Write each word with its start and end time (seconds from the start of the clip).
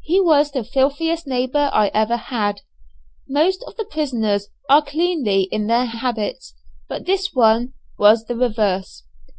He 0.00 0.22
was 0.22 0.52
the 0.52 0.64
filthiest 0.64 1.26
neighbour 1.26 1.68
I 1.70 1.88
ever 1.92 2.16
had. 2.16 2.62
Most 3.28 3.62
of 3.68 3.76
the 3.76 3.84
prisoners 3.84 4.48
are 4.70 4.80
cleanly 4.80 5.50
in 5.52 5.66
their 5.66 5.84
habits, 5.84 6.54
but 6.88 7.04
this 7.04 7.34
one 7.34 7.74
was 7.98 8.24
the 8.24 8.36
reverse. 8.36 9.02